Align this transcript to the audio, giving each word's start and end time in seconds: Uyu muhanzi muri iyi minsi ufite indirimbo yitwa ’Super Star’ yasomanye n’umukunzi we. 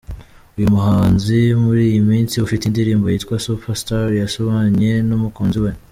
Uyu 0.57 0.71
muhanzi 0.75 1.37
muri 1.63 1.81
iyi 1.89 2.01
minsi 2.09 2.35
ufite 2.45 2.63
indirimbo 2.65 3.05
yitwa 3.07 3.35
’Super 3.45 3.75
Star’ 3.81 4.07
yasomanye 4.21 4.91
n’umukunzi 5.07 5.57
we. 5.65 5.71